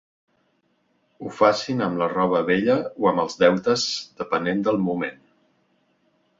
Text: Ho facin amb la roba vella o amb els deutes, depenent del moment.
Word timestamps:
Ho 1.25 1.33
facin 1.39 1.83
amb 1.89 2.01
la 2.03 2.07
roba 2.15 2.41
vella 2.49 2.79
o 3.03 3.11
amb 3.11 3.25
els 3.27 3.39
deutes, 3.45 3.87
depenent 4.25 4.67
del 4.71 4.85
moment. 4.91 5.25